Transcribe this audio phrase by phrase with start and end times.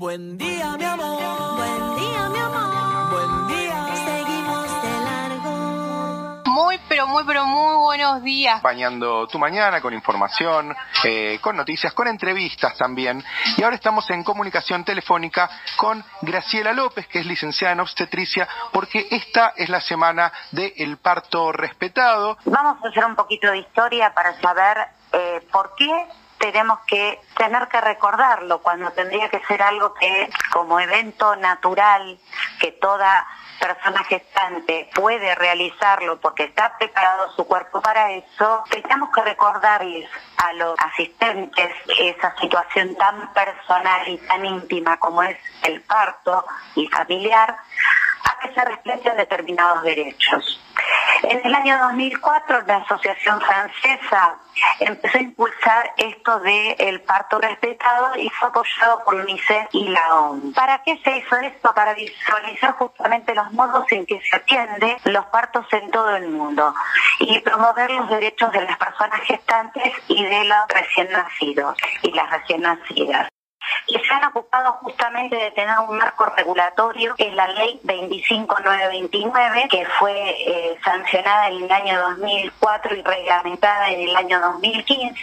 [0.00, 1.56] Buen día, mi amor.
[1.56, 3.10] Buen día, mi amor.
[3.10, 3.86] Buen día.
[3.96, 6.42] Seguimos de largo.
[6.46, 8.54] Muy, pero muy, pero muy buenos días.
[8.60, 10.74] acompañando tu mañana con información,
[11.04, 13.22] eh, con noticias, con entrevistas también.
[13.58, 19.06] Y ahora estamos en comunicación telefónica con Graciela López, que es licenciada en obstetricia, porque
[19.10, 22.38] esta es la semana del parto respetado.
[22.46, 24.78] Vamos a hacer un poquito de historia para saber
[25.12, 25.90] eh, por qué
[26.40, 32.18] tenemos que tener que recordarlo cuando tendría que ser algo que como evento natural
[32.58, 33.26] que toda
[33.60, 40.52] persona gestante puede realizarlo porque está preparado su cuerpo para eso, tenemos que recordarles a
[40.54, 47.54] los asistentes esa situación tan personal y tan íntima como es el parto y familiar,
[48.24, 50.58] a que se respeten determinados derechos.
[51.22, 54.36] En el año 2004 la Asociación Francesa
[54.80, 60.14] empezó a impulsar esto del el parto respetado y fue apoyado por UNICEF y la
[60.14, 60.52] ONU.
[60.52, 61.72] ¿Para qué se hizo esto?
[61.74, 66.74] Para visualizar justamente los modos en que se atiende los partos en todo el mundo
[67.18, 72.30] y promover los derechos de las personas gestantes y de los recién nacidos y las
[72.30, 73.28] recién nacidas
[73.86, 79.68] que se han ocupado justamente de tener un marco regulatorio, que es la ley 25929,
[79.70, 85.22] que fue eh, sancionada en el año 2004 y reglamentada en el año 2015,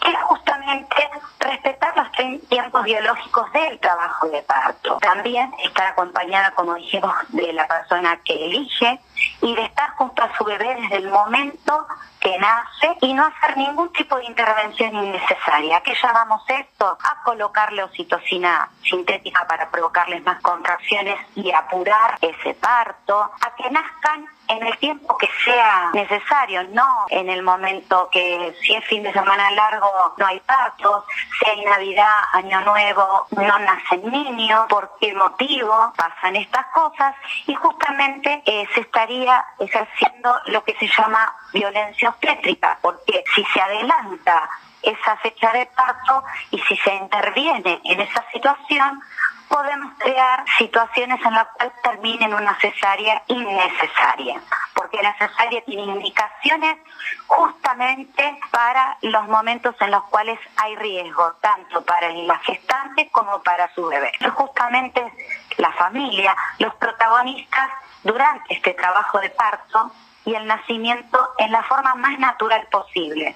[0.00, 2.10] que es justamente respetar los
[2.48, 4.98] tiempos biológicos del trabajo de parto.
[5.00, 9.00] También estar acompañada, como dijimos, de la persona que elige
[9.40, 11.86] y de estar junto a su bebé desde el momento
[12.20, 15.80] que nace y no hacer ningún tipo de intervención innecesaria.
[15.80, 16.98] ¿Qué llamamos esto?
[17.02, 24.26] A colocarle oxitocina sintética para provocarles más contracciones y apurar ese parto, a que nazcan
[24.48, 29.12] en el tiempo que sea necesario, no en el momento que si es fin de
[29.12, 31.04] semana largo no hay partos,
[31.38, 37.14] si hay Navidad, Año Nuevo, no nacen niños, por qué motivo pasan estas cosas
[37.46, 43.60] y justamente eh, se estaría ejerciendo lo que se llama violencia obstétrica, porque si se
[43.60, 44.48] adelanta
[44.82, 49.00] esa fecha de parto y si se interviene en esa situación,
[49.48, 54.40] podemos crear situaciones en las cuales termine en una cesárea innecesaria,
[54.74, 56.78] porque la cesárea tiene indicaciones
[57.26, 63.72] justamente para los momentos en los cuales hay riesgo, tanto para la gestante como para
[63.74, 64.12] su bebé.
[64.34, 65.12] Justamente
[65.56, 67.70] la familia, los protagonistas
[68.02, 69.90] durante este trabajo de parto
[70.24, 73.34] y el nacimiento en la forma más natural posible.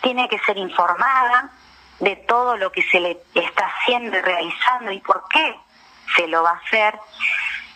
[0.00, 1.50] Tiene que ser informada,
[2.00, 5.56] de todo lo que se le está haciendo y realizando y por qué
[6.16, 6.98] se lo va a hacer.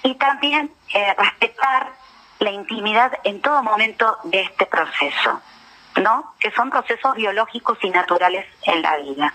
[0.02, 1.92] Y también eh, respetar
[2.38, 5.40] la intimidad en todo momento de este proceso,
[5.96, 6.34] ¿no?
[6.38, 9.34] Que son procesos biológicos y naturales en la vida.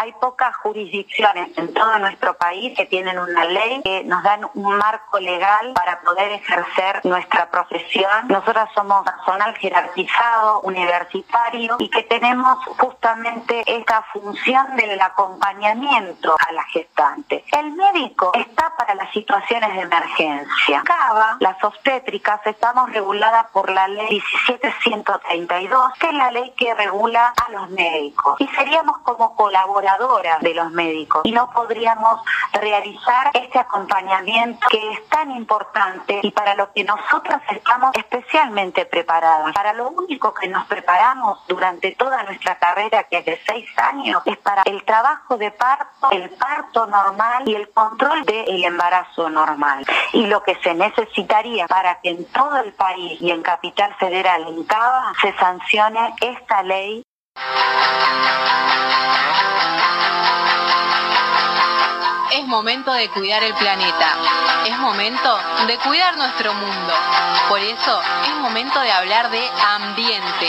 [0.00, 4.76] Hay pocas jurisdicciones en todo nuestro país que tienen una ley que nos dan un
[4.76, 8.28] marco legal para poder ejercer nuestra profesión.
[8.28, 16.64] Nosotras somos personal jerarquizado, universitario y que tenemos justamente esta función del acompañamiento a la
[16.64, 17.44] gestante.
[17.52, 20.82] El médico está para las situaciones de emergencia.
[20.84, 27.34] Cava, las obstétricas, estamos reguladas por la ley 17132, que es la ley que regula
[27.46, 28.40] a los médicos.
[28.40, 29.57] Y seríamos como colaboradores
[30.40, 32.20] de los médicos y no podríamos
[32.52, 39.52] realizar este acompañamiento que es tan importante y para lo que nosotros estamos especialmente preparadas.
[39.54, 44.22] Para lo único que nos preparamos durante toda nuestra carrera, que es de seis años,
[44.24, 49.84] es para el trabajo de parto, el parto normal y el control del embarazo normal.
[50.12, 54.46] Y lo que se necesitaría para que en todo el país y en Capital Federal,
[54.48, 57.02] en Cava, se sancione esta ley
[62.48, 64.47] momento de cuidar el planeta.
[64.68, 66.92] Es momento de cuidar nuestro mundo.
[67.48, 70.46] Por eso es momento de hablar de ambiente.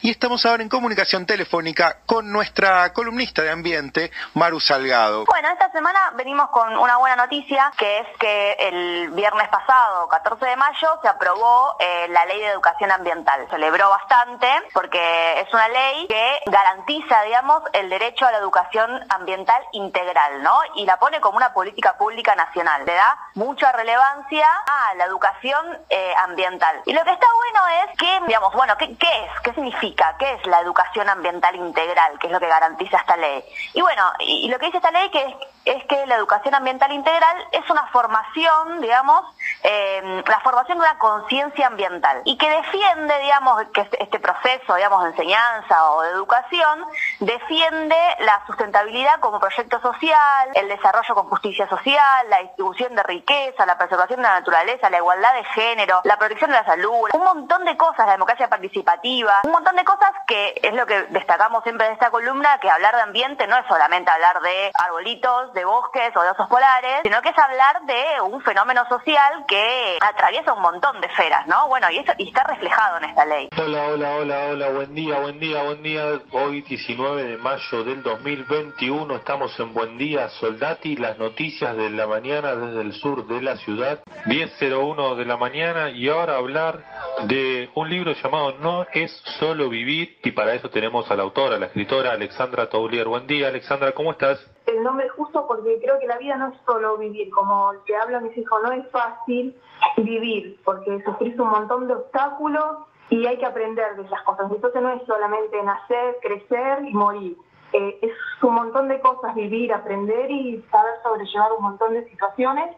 [0.00, 5.26] Y estamos ahora en comunicación telefónica con nuestra columnista de ambiente, Maru Salgado.
[5.26, 10.44] Bueno, esta semana venimos con una buena noticia, que es que el viernes pasado, 14
[10.44, 13.46] de mayo, se aprobó eh, la ley de educación ambiental.
[13.48, 19.62] Celebró bastante porque es una ley que garantiza, digamos, el derecho a la educación ambiental
[19.70, 20.58] integral, ¿no?
[20.74, 22.84] Y la pone como una política pública nacional.
[22.84, 23.16] Le da
[23.52, 26.74] mucha relevancia a la educación eh, ambiental.
[26.86, 29.40] Y lo que está bueno es que, digamos, bueno, ¿qué, qué es?
[29.42, 30.16] ¿Qué significa?
[30.18, 32.18] ¿Qué es la educación ambiental integral?
[32.18, 33.44] ¿Qué es lo que garantiza esta ley?
[33.74, 36.54] Y bueno, y, y lo que dice esta ley que es es que la educación
[36.54, 39.24] ambiental integral es una formación, digamos,
[39.62, 44.74] eh, la formación de una conciencia ambiental y que defiende, digamos, que este, este proceso,
[44.74, 46.84] digamos, de enseñanza o de educación,
[47.20, 53.66] defiende la sustentabilidad como proyecto social, el desarrollo con justicia social, la distribución de riqueza,
[53.66, 57.24] la preservación de la naturaleza, la igualdad de género, la protección de la salud, un
[57.24, 61.62] montón de cosas, la democracia participativa, un montón de cosas que es lo que destacamos
[61.62, 65.64] siempre de esta columna, que hablar de ambiente no es solamente hablar de arbolitos, de
[65.64, 70.52] bosques o de osos polares, sino que es hablar de un fenómeno social que atraviesa
[70.52, 71.68] un montón de esferas, ¿no?
[71.68, 73.48] Bueno, y, eso, y está reflejado en esta ley.
[73.56, 76.04] Hola, hola, hola, hola, buen día, buen día, buen día.
[76.32, 82.06] Hoy 19 de mayo del 2021 estamos en Buen Día Soldati, las noticias de la
[82.06, 86.84] mañana desde el sur de la ciudad, 10.01 de la mañana y ahora hablar
[87.24, 91.58] de un libro llamado No es solo vivir y para eso tenemos a la autora,
[91.58, 93.06] la escritora Alexandra Taulier.
[93.06, 94.38] Buen día, Alexandra, ¿cómo estás?
[94.72, 98.20] El nombre justo porque creo que la vida no es solo vivir, como te hablo
[98.20, 99.56] mis hijos, no es fácil
[99.96, 102.78] vivir, porque sufrís un montón de obstáculos
[103.10, 104.50] y hay que aprender de esas cosas.
[104.50, 107.36] Entonces no es solamente nacer, crecer y morir.
[107.72, 112.76] Eh, es un montón de cosas, vivir, aprender y saber sobrellevar un montón de situaciones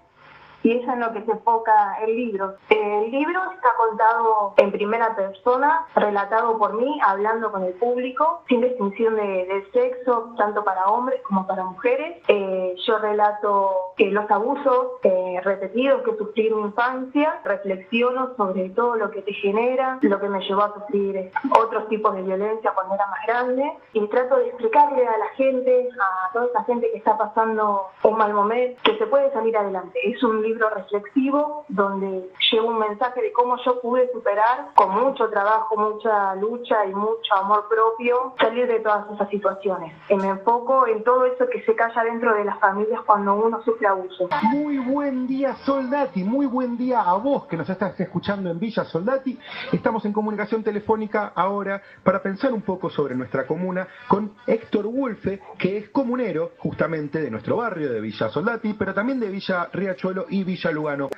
[0.64, 2.54] y eso es en lo que se enfoca el libro.
[2.70, 8.62] El libro está contado en primera persona, relatado por mí, hablando con el público, sin
[8.62, 12.22] distinción de, sexo, tanto para hombres como para mujeres.
[12.28, 18.70] Eh, yo relato eh, los abusos eh, repetidos que sufrí en mi infancia, reflexiono sobre
[18.70, 22.72] todo lo que te genera, lo que me llevó a sufrir otros tipos de violencia
[22.74, 26.90] cuando era más grande y trato de explicarle a la gente, a toda esa gente
[26.90, 29.98] que está pasando un mal momento, que se puede salir adelante.
[30.02, 35.28] Es un libro reflexivo donde llevo un mensaje de cómo yo pude superar con mucho
[35.30, 39.92] trabajo, mucha lucha y mucho amor propio salir de todas esas situaciones.
[40.08, 43.62] Y me enfoco en todo eso que se calla dentro de las familias cuando uno
[43.62, 44.28] sufre abuso.
[44.42, 48.84] Muy buen día Soldati, muy buen día a vos que nos estás escuchando en Villa
[48.84, 49.38] Soldati.
[49.72, 55.40] Estamos en comunicación telefónica ahora para pensar un poco sobre nuestra comuna con Héctor Wolfe,
[55.58, 60.26] que es comunero justamente de nuestro barrio de Villa Soldati, pero también de Villa Riachuelo
[60.28, 61.10] y Villa Lugano.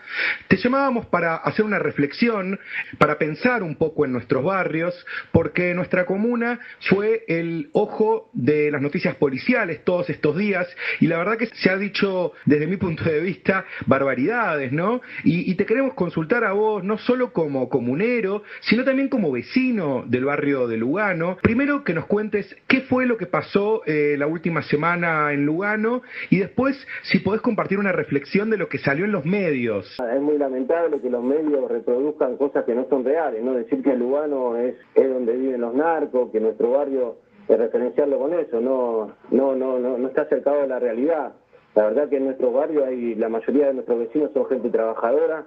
[0.48, 2.58] Te llamábamos para hacer una reflexión,
[2.98, 4.94] para pensar un poco en nuestros barrios,
[5.32, 10.66] porque nuestra comuna fue el ojo de las noticias policiales todos estos días
[11.00, 15.00] y la verdad que se ha dicho desde mi punto de vista barbaridades, ¿no?
[15.25, 20.25] Y, te queremos consultar a vos, no solo como comunero, sino también como vecino del
[20.25, 21.38] barrio de Lugano.
[21.43, 26.03] Primero que nos cuentes qué fue lo que pasó eh, la última semana en Lugano
[26.31, 29.97] y después si podés compartir una reflexión de lo que salió en los medios.
[30.14, 33.55] Es muy lamentable que los medios reproduzcan cosas que no son reales, ¿no?
[33.55, 37.17] Decir que Lugano es, es donde viven los narcos, que nuestro barrio
[37.49, 41.32] es referenciarlo con eso, no, no, no, no, no está acercado a la realidad.
[41.76, 45.44] La verdad que en nuestro barrio hay, la mayoría de nuestros vecinos son gente trabajadora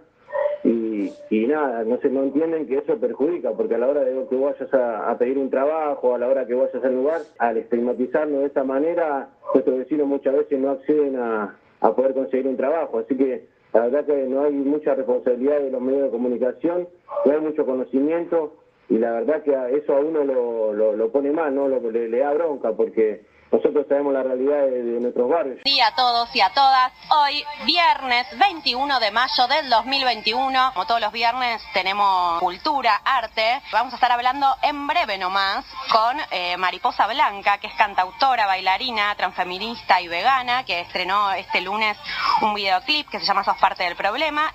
[0.63, 1.11] y,
[1.47, 4.71] nada, no se no entienden que eso perjudica, porque a la hora de que vayas
[4.73, 8.63] a, pedir un trabajo, a la hora que vayas al lugar, al estigmatizarnos de esta
[8.63, 12.99] manera, nuestros vecinos muchas veces no acceden a, a poder conseguir un trabajo.
[12.99, 16.87] Así que la verdad que no hay mucha responsabilidad de los medios de comunicación,
[17.25, 18.53] no hay mucho conocimiento
[18.87, 21.67] y la verdad que eso a uno lo, lo, pone mal, ¿no?
[21.67, 25.63] Lo, le da bronca porque nosotros sabemos la realidad de, nuestros barrios.
[25.63, 26.91] Día a todos y a todas.
[27.09, 30.71] Hoy, viernes 21 de mayo del 2021.
[30.73, 33.61] Como todos los viernes, tenemos cultura, arte.
[33.71, 39.15] Vamos a estar hablando en breve nomás con eh, Mariposa Blanca, que es cantautora, bailarina,
[39.15, 41.97] transfeminista y vegana, que estrenó este lunes
[42.41, 44.53] un videoclip que se llama Sos parte del problema.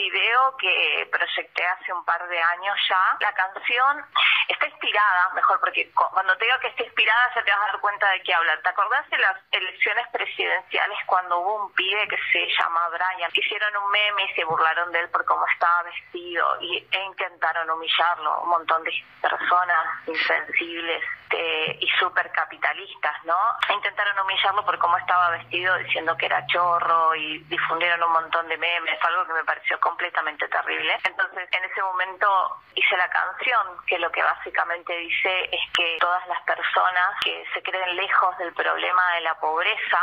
[0.00, 3.18] Video que proyecté hace un par de años ya.
[3.20, 4.02] La canción
[4.48, 7.80] está inspirada, mejor porque cuando te digo que está inspirada ya te vas a dar
[7.80, 8.58] cuenta de qué habla.
[8.62, 13.30] ¿Te acordás de las elecciones presidenciales cuando hubo un pibe que se llama Brian?
[13.34, 17.68] Hicieron un meme y se burlaron de él por cómo estaba vestido y, e intentaron
[17.68, 18.40] humillarlo.
[18.40, 23.36] Un montón de personas insensibles este, y súper capitalistas, ¿no?
[23.68, 28.48] E intentaron humillarlo por cómo estaba vestido diciendo que era chorro y difundieron un montón
[28.48, 30.96] de memes, algo que me pareció completamente terrible.
[31.04, 32.28] Entonces, en ese momento
[32.74, 37.62] hice la canción que lo que básicamente dice es que todas las personas que se
[37.62, 40.00] creen lejos del problema de la pobreza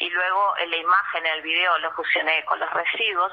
[0.00, 3.32] y luego en la imagen, en el video lo fusioné con los residuos,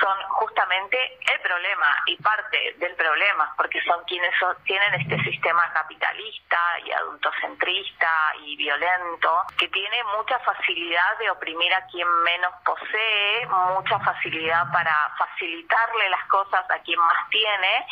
[0.00, 6.58] son justamente el problema y parte del problema, porque son quienes tienen este sistema capitalista
[6.84, 13.98] y adultocentrista y violento, que tiene mucha facilidad de oprimir a quien menos posee, mucha
[14.00, 17.86] facilidad para facilitarle las cosas a quien más tiene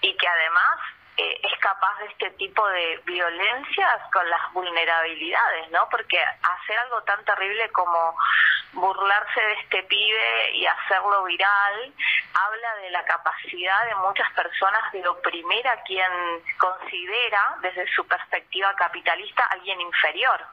[0.00, 0.78] y que además
[1.18, 5.88] eh, es capaz de este tipo de violencias con las vulnerabilidades, ¿no?
[5.90, 8.16] Porque hacer algo tan terrible como
[8.72, 11.92] burlarse de este pibe y hacerlo viral
[12.34, 16.10] habla de la capacidad de muchas personas de oprimir a quien
[16.58, 20.44] considera desde su perspectiva capitalista alguien inferior.